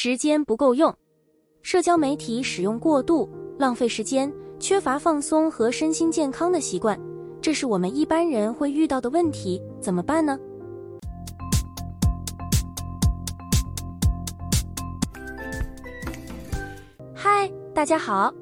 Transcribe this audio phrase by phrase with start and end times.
[0.00, 0.94] 时间不够用，
[1.60, 6.96] 社交媒体使用过度，浪费时间，缺乏放松和身心健康的习惯，
[7.42, 10.38] 这是我们一般人会遇到的问题，怎么办呢？
[17.12, 18.32] 嗨，大家好，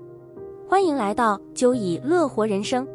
[0.69, 2.87] 欢迎来到就以乐活人生。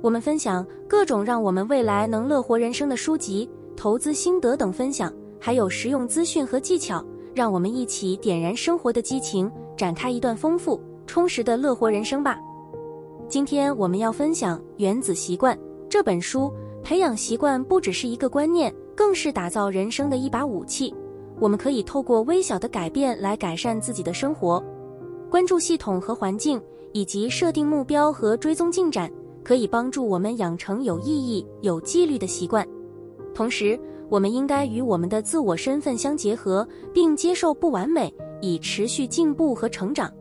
[0.00, 7.00] 我们分享各种让我们未来能乐活人生的书籍、投资心得等分享，还有实用资讯和技巧，
[7.34, 12.38] 让我们一起点燃生活的激情，展开一段丰富充实的乐活人生吧。
[13.28, 15.56] 今天我们要分享《原子习惯》
[15.88, 20.94] 这本书，培养习惯不只是一个观念，更是打造人生的一把武器。
[21.40, 24.62] 我们可以透过微小的改变来改善自己的生活，
[25.30, 26.60] 关注系统和环境，
[26.92, 29.10] 以及设定目标和追踪进展。
[29.44, 32.64] 可以帮助我们养成有意义、有纪律的习惯。
[33.34, 33.76] 同时，
[34.12, 38.12] 我们应该与我们的自我身份相结合，并接受不完美，
[38.42, 40.12] 以持续进步和成长。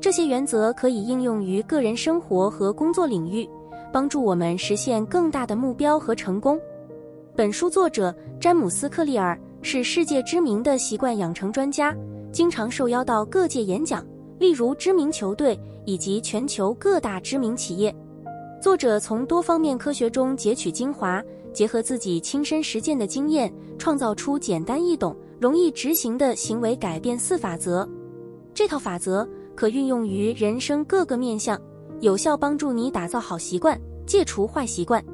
[0.00, 3.46] 这些原则可以应用于个人生活和工作领域，
[3.92, 6.58] 帮助我们实现更大的目标和成功。
[7.36, 11.94] 本书作者詹姆斯·克利尔是世界知名的习惯养成专家，
[12.32, 14.02] 经常受邀到各界演讲，
[14.38, 17.94] 例如知名球队以及全球各大知名企业。
[18.58, 27.88] 作者从多方面科学中截取精华，结合自己亲身实践的经验，创造出简单易懂、容易执行的行为改变四法则。
[28.54, 31.60] 这套法则可运用于人生各个面向，
[32.00, 35.04] 有效帮助你打造好习惯，戒除坏习惯。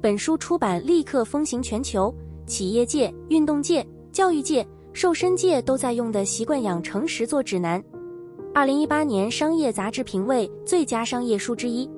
[0.00, 2.14] 本书出版立刻风行全球，
[2.46, 7.82] 企业界、运动界、教育界、瘦身界都在用的习惯养成实作指南。
[8.54, 11.88] 二零一八年商业杂志评为最佳商业书之一。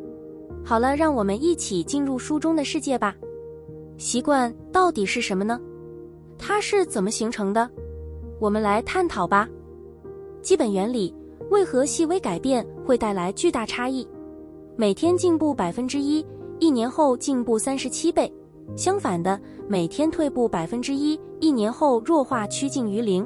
[0.64, 3.14] 好了，让我们一起进入书中的世界吧。
[3.96, 5.60] 习惯到底是什么呢？
[6.38, 7.70] 它是怎么形成的？
[8.40, 9.48] 我们来探讨吧。
[10.42, 11.14] 基本原理：
[11.50, 14.06] 为何细微改变会带来巨大差异？
[14.74, 16.24] 每天进步百分之一，
[16.58, 18.26] 一年后进步三十七倍；
[18.76, 23.24] 相反的，每天退步百分之一，一年后弱化趋近于零。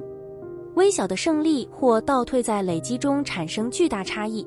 [0.74, 4.46] 微小的胜利或倒退在累积中产生巨大差异。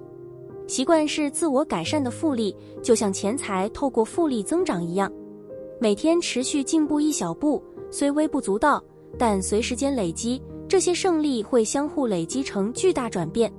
[0.67, 5.11] 习惯是自我改善的复利，就像钱财透过复利增长一样。
[5.81, 8.83] 每天持续进步一小步，虽微不足道，
[9.17, 13.49] 但随时间累积，这些胜利会相互累积成巨大转变。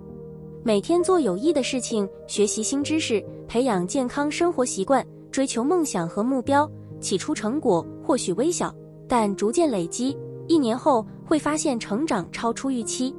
[0.62, 6.70] 每天做有益的事情，学习新知识，培养健康生活习惯，追求梦想和目标。
[7.00, 8.75] 起初成果或许微小，
[9.09, 10.14] 但逐渐累积，
[10.47, 13.14] 一年后会发现成长超出预期。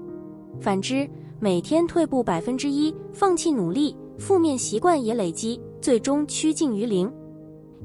[0.60, 1.10] 反之，
[1.40, 7.12] 每天退步百分之一，放弃努力，负面习惯也累积，最终趋近于零。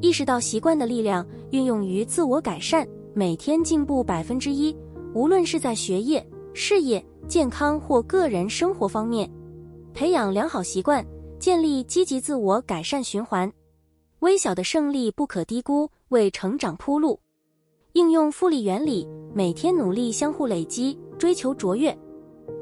[0.01, 4.77] 意识到习惯的力量，运用于自我改善，每天进步百分之一，
[5.15, 9.31] 无论是在学业、事业、健康或个人生活方面，
[9.95, 11.05] 培养良好习惯，
[11.39, 13.51] 建立积极自我改善循环。
[14.21, 17.19] 微小的胜利不可低估，为成长铺路。
[17.95, 21.97] 应用复利原理，每天努力相互累积，追求卓越。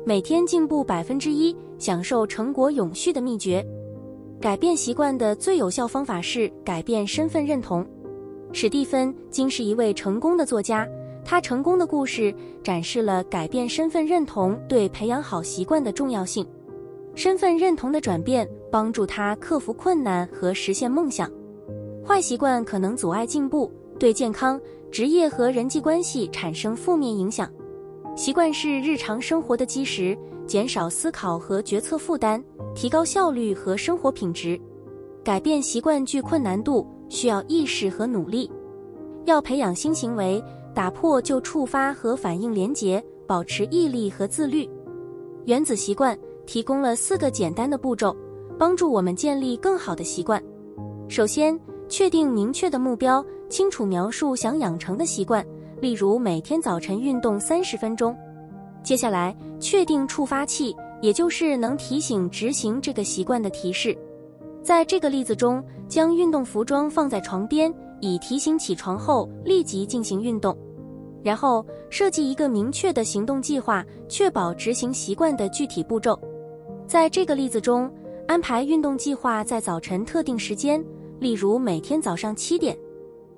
[0.06, 3.66] 每天进步百分之一，享受成果永续的秘诀。
[4.44, 7.82] 改变习惯的最有效方法是改变身份认同。
[8.52, 10.86] 史蒂芬金是一位成功的作家，
[11.24, 12.32] 他成功的故事
[12.62, 16.46] 展示了改变身份认同对培养好习惯的重要性。
[17.14, 21.26] 身份认同的转变帮助他克服困难和实现梦想。
[22.06, 24.60] 坏习惯可能阻碍进步，对健康、
[24.92, 27.50] 职业和人际关系产生负面影响。
[28.14, 30.14] 习惯是日常生活的基石，
[30.46, 34.60] 减少思考和决策负担，提高效率和生活品质。
[35.22, 38.50] 改变习惯具困难度，需要意识和努力。
[39.24, 40.42] 要培养新行为，
[40.74, 44.68] 打破旧触发和反应连结，保持毅力和自律。
[45.46, 48.14] 原子习惯提供了四个简单的步骤，
[48.58, 50.42] 帮助我们建立更好的习惯。
[51.08, 51.58] 首先，
[51.88, 55.44] 确定明确的目标，清楚描述想养成的习惯。
[55.80, 58.14] 例如每天早晨运动三十分钟。
[58.82, 63.94] 接下来确定触发器，也就是能提醒执行这个习惯的提示。
[64.62, 67.70] 在这个例子中，将运动服装放在床边，
[68.00, 70.56] 以提醒起床后立即进行运动。
[71.22, 76.18] 然后设计一个明确的行动计划，确保执行习惯的具体步骤。
[76.86, 77.92] 在这个例子中，
[78.26, 80.82] 安排运动计划在早晨特定时间，
[81.20, 82.74] 例如每天早上七点。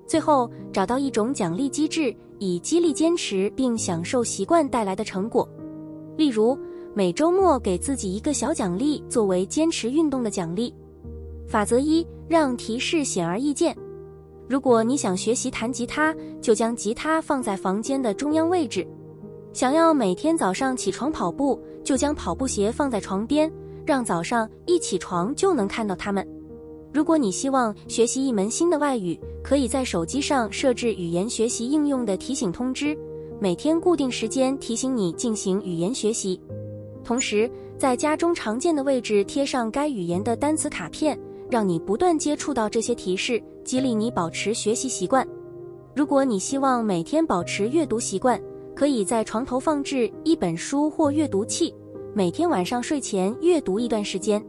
[0.05, 2.15] 最后找到一种奖励机制。
[2.39, 5.49] 以激励坚持并享受习惯带来的成果，
[6.15, 6.55] 例如
[6.93, 10.73] 每周末给自己一个小奖励作为坚持运动的奖励。
[11.47, 13.75] 法则一：让提示显而易见。
[14.49, 18.87] 如果你想学习弹吉他，就将吉他放在房间的中央位置。
[19.53, 23.51] 想要每天早上起床跑步，就将跑步鞋放在床边，
[23.85, 26.27] 让早上一起床就能看到它们。
[26.93, 32.97] 如果你希望学习一门新的外语，可以在手机上设置语言学习应用的提醒通知，
[33.39, 36.39] 每天固定时间提醒你进行语言学习。
[37.07, 41.17] 同时，在家中常见的位置贴上该语言的单词卡片，
[41.49, 45.25] 让你不断接触到这些提示，激励你保持学习习惯。
[45.95, 48.37] 如果你希望每天保持阅读习惯，
[48.75, 51.73] 可以在床头放置一本书或阅读器，
[52.13, 54.45] 每天晚上睡前阅读一段时间。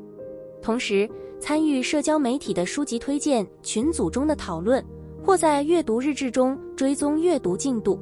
[0.60, 1.08] 同时，
[1.38, 4.84] 参与社交媒体的书籍推荐群组中的讨论，
[5.24, 8.00] 或在阅读日志中追踪阅读进度。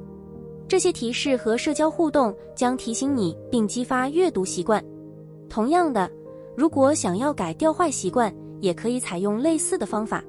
[0.68, 4.84] 这些提示和社交互动将提醒你并激发阅读习惯。
[5.48, 6.10] 同样的，
[6.56, 10.22] 如果想要改掉坏习惯，也可以采用类似的方法。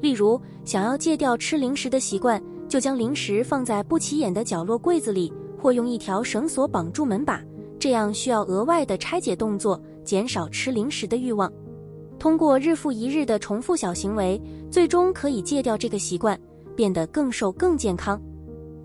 [0.00, 2.42] 例如，想要戒掉吃零食的习惯。
[2.68, 7.42] 就将零食放在不起眼的角落柜子里，或用一条绳索绑住门把，
[7.80, 11.52] 这样需要额外的拆解动作，减少吃零食的欲望。
[12.16, 14.40] 通过日复一日的重复小行为，
[14.70, 16.40] 最终可以戒掉这个习惯，
[16.76, 18.22] 变得更瘦更健康。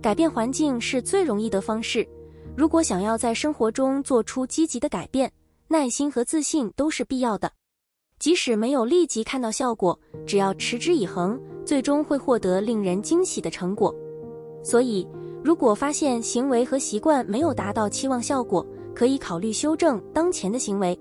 [0.05, 2.07] 改变环境是最容易的方式。
[2.55, 5.31] 如果想要在生活中做出积极的改变，
[5.67, 7.51] 耐心和自信都是必要的。
[8.19, 11.41] 即使没有立即看到效果，只要持之以恒。
[11.65, 13.91] 最终会获得令人惊喜的成果，
[14.63, 15.07] 所以
[15.43, 18.63] 如果发现行为和习惯没有达到期望效果，
[18.93, 20.95] 可以考虑修正当前的行为。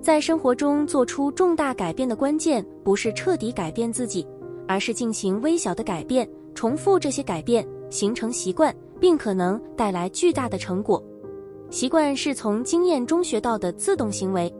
[0.00, 4.26] 在生活中做出重大改变的关键，不是彻底改变自己，
[4.66, 11.00] 而是进行微小的改变，重复这些改变，形成习惯，并可能带来巨大的成果。
[11.68, 14.52] 习惯是从经验中学到的自动行为。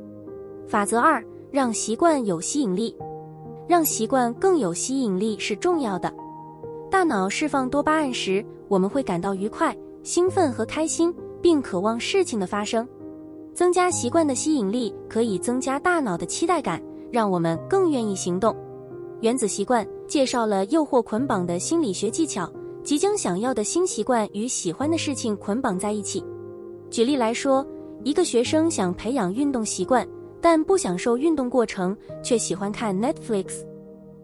[0.69, 2.95] 法则二：让习惯有吸引力。
[3.67, 6.13] 让习惯更有吸引力是重要的。
[6.91, 12.87] 大脑释放多巴胺时，我们会感到愉快、兴奋和开心，并渴望事情的发生。
[13.55, 18.55] 增加习惯的吸引力可以增加大脑的期待感，让我们更愿意行动。
[19.21, 22.51] 原子习惯介绍了诱惑捆绑的心理学技巧，
[22.85, 26.25] 即将想要的新习惯与喜欢的事情捆绑在一起。
[26.91, 27.67] 举例来说，
[28.05, 30.07] 一个学生想培养运动习惯。
[30.45, 33.65] 但不享受运动过程，却喜欢看 Netflix。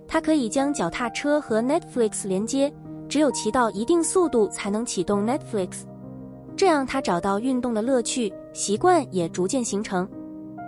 [0.08, 2.74] 他可以将脚踏车和 Netflix 连接，
[3.08, 5.84] 只有骑到一定速度才能启动 Netflix。
[6.56, 10.08] 这样他找到运动的乐趣，习惯也逐渐形成。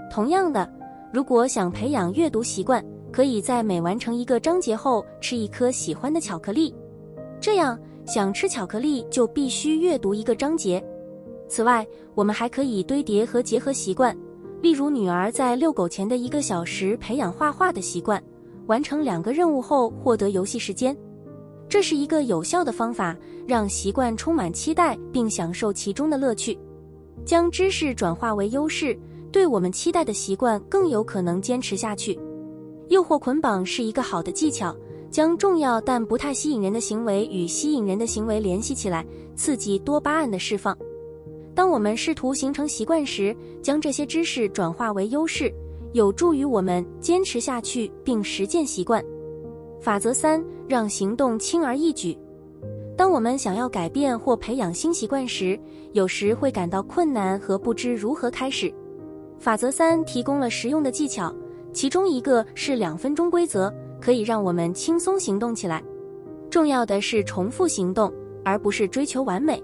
[0.09, 0.73] 同样的，
[1.13, 2.81] 如果想培养阅读习惯，
[3.13, 6.73] 可以在每完成一个章节后吃一颗喜欢的巧克力。
[7.41, 10.85] 这样想吃巧克力就必须阅读一个章节。
[11.49, 14.17] 此外，我们还可以堆叠和结合习惯。
[14.61, 18.23] 例如，女儿在遛狗前的一个小时培养画画的习惯，
[18.67, 20.95] 完成两个任务后获得游戏时间。
[21.67, 23.17] 这是一个有效的方法，
[23.47, 26.59] 让习惯充满期待并享受其中的乐趣。
[27.25, 28.99] 将知识转化为优势，
[29.33, 32.19] 对我们期待的习惯更有可能坚持下去。
[32.89, 34.77] 诱惑捆绑是一个好的技巧，
[35.11, 39.05] 将重要但不太吸引人的行为与吸引人的行为联系起来，
[39.35, 40.77] 刺激多巴胺的释放。
[41.55, 45.53] 当我们试图形成习惯时，将这些知识转化为优势，
[45.93, 49.05] 有助于我们坚持下去并实践习惯。
[49.81, 52.17] 法则三：让行动轻而易举。
[52.97, 55.59] 当我们想要改变或培养新习惯时，
[55.93, 58.73] 有时会感到困难和不知如何开始。
[59.39, 61.35] 法则三提供了实用的技巧，
[61.73, 65.83] 其中一个是两分钟规则，可以让我们轻松行动起来。
[66.51, 68.13] 重要的是重复行动，
[68.45, 69.63] 而不是追求完美。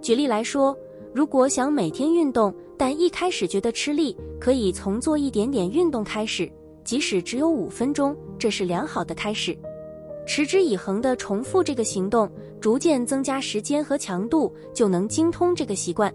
[0.00, 0.76] 举例来说。
[1.14, 6.50] 如果想每天运动，但一开始觉得吃力，可以从做一点点运动开始，
[6.82, 9.56] 即使只有五分钟，这是良好的开始。
[10.26, 12.28] 持之以恒地重复这个行动，
[12.60, 16.12] 逐渐增加时间和强度，就能精通这个习惯。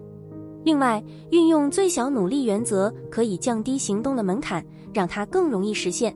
[0.64, 4.62] 另外，运用最小努力原则，可以降低行动的门槛，
[4.92, 6.14] 让它更容易实现。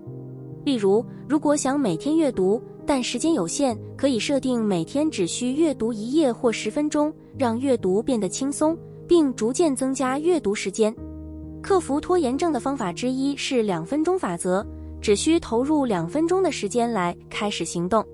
[0.64, 7.12] 例如，如果想每天阅读，但时间有限，可以设定每天只需阅读一页或十分钟。
[7.36, 8.78] 让阅读变得轻松，
[9.08, 10.94] 并逐渐增加阅读时间。
[11.60, 14.64] 克服拖延症的方法之一是两分钟法则，
[15.00, 18.06] 只需投入两分钟的时间来开始行动。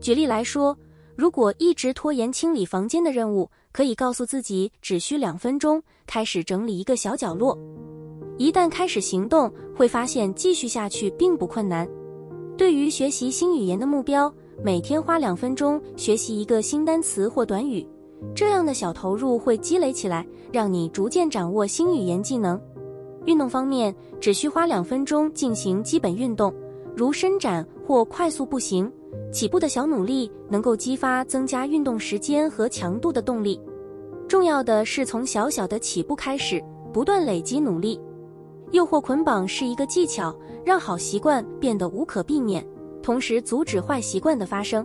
[0.00, 0.76] 举例来说，
[1.16, 7.58] 如果一直拖延清理房间的任务，可以告诉自己只需两分钟开始整理一个小角落。
[8.42, 11.88] 一旦开始行动，会发现继续下去并不困难。
[12.58, 14.34] 对于学习新语言的目标，
[14.64, 17.86] 每天花两分钟学习一个新单词或短语。
[18.34, 22.60] 这样的小投入会积累起来，让你逐渐掌握新语言技能。
[23.26, 26.52] 运动方面，只需花两分钟进行基本运动，
[26.96, 28.90] 如伸展或快速步行。
[29.30, 33.60] 起步的小努力能够激发增加运动时间和强度的动力。
[34.26, 36.60] 重要的是从小小的起步开始，
[36.92, 38.00] 不断累积努力。
[38.72, 42.66] 诱惑捆绑是一个技巧，让好习惯变得无可避免，
[43.02, 44.84] 同时阻止坏习惯的发生。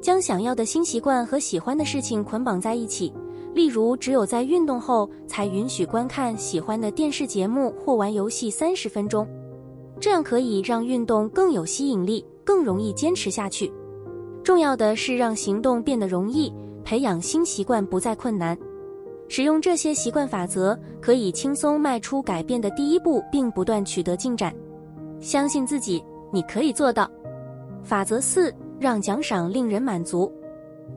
[0.00, 3.12] 将想要的新习惯和喜欢的事情捆绑在一起，
[3.52, 9.28] 例如只有在运动后才允许观看喜欢的电视节目或玩游戏三十分钟，
[10.00, 13.70] 这样可以让运动更有吸引力，更容易坚持下去。
[14.42, 16.50] 重要的是让行动变得容易，
[16.82, 18.58] 培养新习惯不再困难。
[19.30, 24.54] 使用这些习惯法则，可以轻松迈出改变的第一步，并不断取得进展。
[25.20, 27.10] 相信自己，你可以做到。
[27.82, 28.54] 法则四。
[28.80, 30.32] 让奖赏令人满足。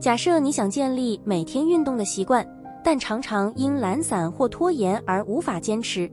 [0.00, 2.42] 假设你想建立每天运动的习惯，
[2.82, 6.10] 但常常因懒散或拖延而无法坚持，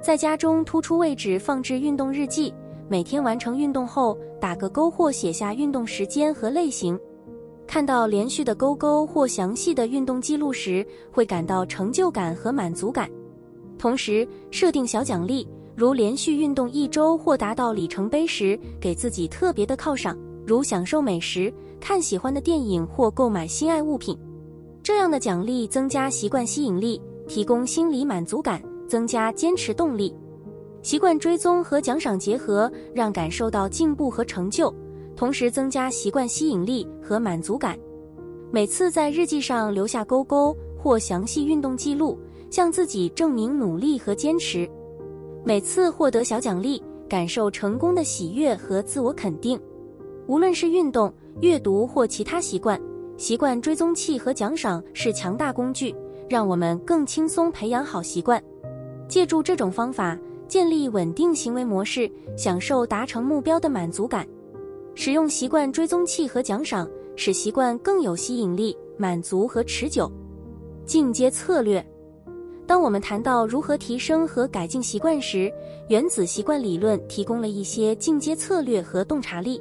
[0.00, 2.54] 在家中突出位置放置运动日记，
[2.88, 6.96] 每天完成运动后打个勾或写下运动时间和类型。
[7.70, 13.08] 看到连续的勾勾或详细的运动记录时，会感到成就感和满足感。
[13.78, 15.46] 同时设定小奖励，
[15.76, 20.18] 如连续运动一周或达到里程碑时，给自己特别的犒赏。
[20.44, 24.18] 如享受美食、看喜欢的电影或购买心爱物品，
[24.82, 30.12] 这样的奖励增加习惯吸引力，提供心理满足感，增加坚持动力。
[30.82, 34.74] 习惯追踪和奖赏结合，让感受到进步和成就，
[35.20, 37.78] 同时增加习惯吸引力和满足感。
[38.50, 44.66] 每次在日记上留下勾勾或详细运动记录，向自己证明努力和坚持。
[45.44, 49.60] 每次获得小奖励，感受成功的喜悦和自我肯定。
[50.26, 51.12] 无论是运动、
[51.42, 52.80] 阅读或其他习惯，
[53.18, 55.94] 习惯追踪器和奖赏是强大工具，
[56.30, 58.42] 让我们更轻松培养好习惯。
[59.06, 64.26] 借助这种方法，建立稳定行为模式，享受达成目标的满足感。
[65.02, 70.12] 使用习惯追踪器和奖赏，使习惯更有吸引力、满足和持久。
[70.84, 71.82] 进阶策略：
[72.66, 75.50] 当我们谈到如何提升和改进习惯时，
[75.88, 79.58] 原子习惯理论提供了一些进阶策略和洞察力。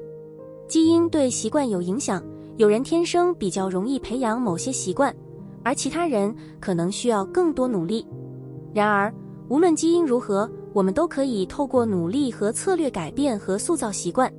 [0.68, 2.22] 基因对习惯有影响，
[2.58, 5.16] 有人天生比较容易培养某些习惯，
[5.64, 8.06] 而其他人可能需要更多努力。
[8.74, 9.10] 然而，
[9.48, 14.30] 无论基因如何，我们都可以透过努力和策略改变和塑造习惯。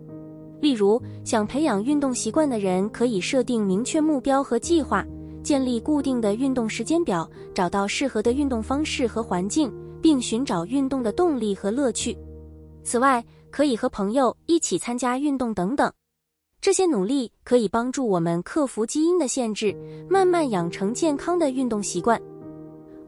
[0.60, 5.04] 例如，想培养运动习惯的人可以设定明确目标和计划，
[5.42, 12.16] 建立固定的运动时间表，找到适合的运动方式和环境，并寻找运动的动力和乐趣。
[12.82, 15.90] 此外，可以和朋友一起参加运动等等。
[16.60, 19.74] 这些努力可以帮助我们克服基因的限制，
[20.10, 22.20] 慢慢养成健康的运动习惯。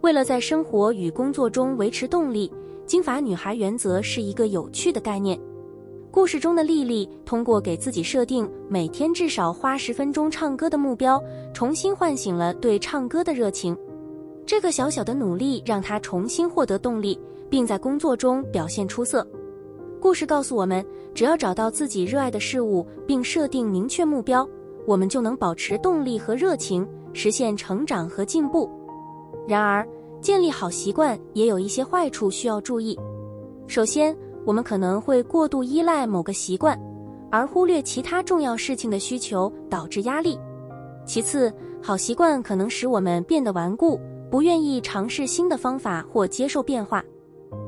[0.00, 2.50] 为了在生活与工作中维持动力，
[2.86, 5.38] 金发女孩原则是一个有趣的概念。
[6.12, 11.18] 故事中的丽丽通过给自己设定每天至少花十分钟唱歌的目标，
[11.54, 13.74] 重新唤醒了对唱歌的热情。
[14.44, 19.26] 这个小小的努力让她重新获得动力，并在工作中表现出色。
[20.02, 24.46] 故事告诉我们，只要找到自己热爱的事物，并设定明确目标，
[24.86, 28.70] 我们就能保持动力和热情，实现成长和进步。
[29.48, 29.88] 然而，
[30.20, 32.98] 建立好习惯也有一些坏处需要注意。
[33.66, 34.14] 首先，
[34.44, 36.78] 我们可能会过度依赖某个习惯，
[37.30, 40.38] 而忽略其他重要事情的需求，导致压力。
[41.04, 47.04] 其次，好习惯可能使我们变得顽固，不愿意尝试新的方法或接受变化。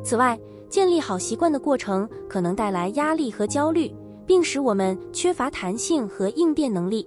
[0.02, 0.38] 此外，
[0.68, 3.92] 建立好习惯的过程可能带来压力和焦虑，
[4.26, 7.06] 并使我们缺乏弹性和应变能力。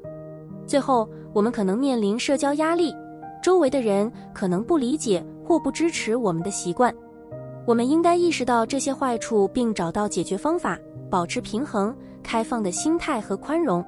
[0.66, 2.94] 最后，我们可能面临社交压力，
[3.44, 6.94] 周围的人可能不理解或不支持我们的习惯。
[7.68, 11.94] 我们应该意识到这些坏处，并找到解决方法，保持平衡、
[12.24, 13.84] 开放的心态和宽容。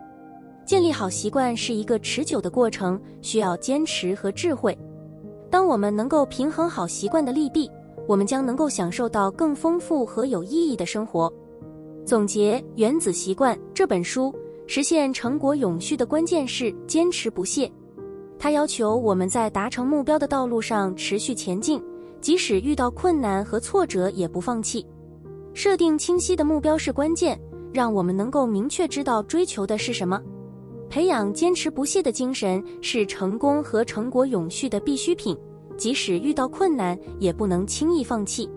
[0.65, 4.77] 建立好习惯是一个持久的过程，需要坚持和智慧。
[5.49, 7.71] 当我们能够平衡好习惯的利弊。
[8.07, 11.31] 我们将能够享受到更丰富和有意义的生活。
[12.03, 14.33] 总结《原子习惯》这本书，
[14.65, 17.71] 实现成果永续的关键是坚持不懈。
[18.39, 21.79] 它要求我们在达成目标的道路上持续前进，
[22.21, 24.85] 即使遇到困难和挫折也不放弃。
[25.53, 27.39] 设定清晰的目标是关键，
[27.73, 30.21] 让我们能够明确知道追求的是什么。
[30.89, 35.37] 培养坚持不懈的精神是成功和成果永续的必需品。
[35.77, 38.49] 即使遇到困难，也不能轻易放弃。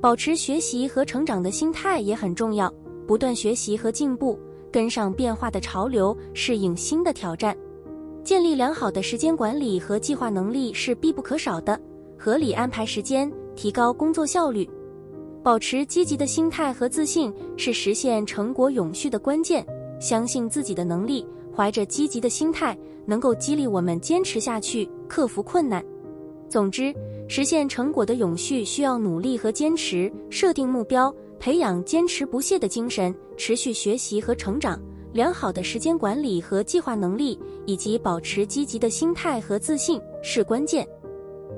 [0.00, 2.72] 保持学习和成长的心态也很重要，
[3.06, 4.36] 不断学习和进步，
[4.72, 7.56] 跟上变化的潮流，适应新的挑战。
[8.24, 11.80] 建立良好的时间管理和计划能力是必不可少的。
[12.18, 14.68] 合理安排时间，提高工作效率。
[15.42, 19.64] 保持积极的心态和自信是实现成果永续的关键。
[20.00, 25.84] 相信自己的能力，怀着积极的心态，能够激励我们坚持下去，克服困难。
[26.48, 26.94] 总之，
[27.28, 34.80] 实现成果的永续需要努力和坚持，设定目标，培养坚持不懈的精神，持续学习和成长，
[35.12, 40.86] 良好的时间管理和计划能力，以及保持积极的心态和自信是关键。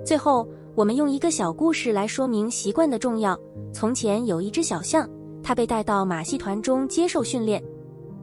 [0.05, 3.39] 最后，我们用一个小故事来说明习惯的重要。
[3.73, 5.09] 从前有一只小象，
[5.43, 7.63] 它被带到马戏团中接受训练，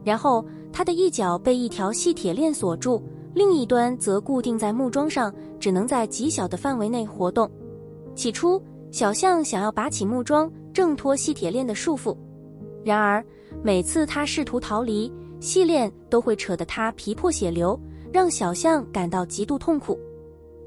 [0.04, 3.02] 然后它的一脚被一条细铁链锁住。
[3.34, 7.48] 另一端则固定在木桩上，只能在极小的范围内活动。
[8.14, 12.16] 起初，小象想要拔起木桩，挣脱细铁链的束缚。
[12.84, 13.24] 然而，
[13.62, 17.78] 每次它试图逃离，细链都会扯得它皮破血流，
[18.12, 19.96] 让小象感到极度痛苦。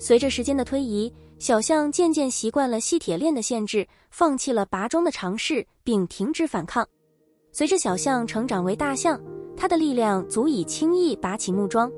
[0.02, 6.84] 随着时间的推移，小象渐渐习惯了细铁链的限制，放弃了拔桩的尝试，并停止反抗。
[7.52, 9.22] 随着小象成长为大象，
[9.56, 11.92] 它的力量足以轻易拔起木桩。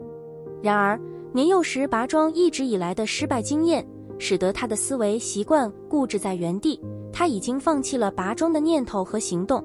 [0.62, 1.00] 然而，
[1.32, 3.88] 年幼时拔桩一直以来的失败经验，
[4.20, 6.78] 使得他的思维习惯固执在原地。
[7.14, 9.64] 他已经放弃了拔桩的念头和行动，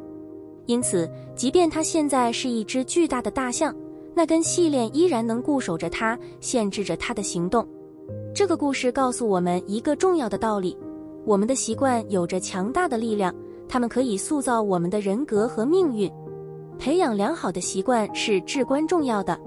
[0.66, 3.74] 因此，即便他现在是一只巨大的大象，
[4.14, 7.68] 那根细链依然能固守着他，限制着他的行动。
[8.34, 10.76] 这个故事告诉我们一个重要的道理：
[11.24, 13.34] 我们的习惯有着强大的力量，
[13.68, 16.10] 它们可以塑造我们的人格和命运。
[16.78, 19.38] 培养良好的习惯是至关重要的。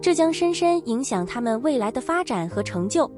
[0.00, 3.10] 这将深深影响他们未来的发展和成就。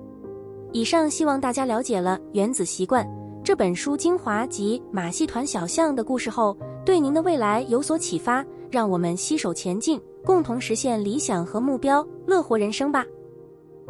[0.73, 3.05] 以上希望大家了解了《原子习惯》
[3.43, 8.45] 这本书精华及马戏团小象的故事后，对您的未来有所启发。
[8.71, 13.03] 让我们携手前进，共同实现理想和目标，乐活人生吧！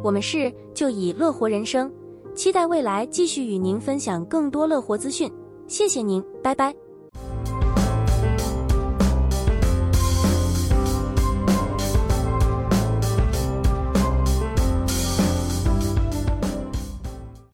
[0.02, 1.93] 我们是就以乐活人生，
[2.35, 5.31] 期待未来继续与您分享更多乐活资讯。
[5.67, 6.75] 谢谢您，拜拜。